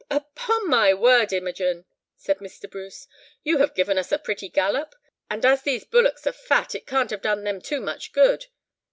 "Upon 0.09 0.67
my 0.67 0.95
word, 0.95 1.31
Imogen!" 1.31 1.85
said 2.17 2.39
Mr. 2.39 2.67
Bruce, 2.67 3.07
"you 3.43 3.59
have 3.59 3.75
given 3.75 3.99
us 3.99 4.11
a 4.11 4.17
pretty 4.17 4.49
gallop, 4.49 4.95
and 5.29 5.45
as 5.45 5.61
these 5.61 5.85
bullocks 5.85 6.25
are 6.25 6.31
fat, 6.31 6.73
it 6.73 6.87
can't 6.87 7.11
have 7.11 7.21
done 7.21 7.43
them 7.43 7.61
much 7.85 8.11
good. 8.11 8.47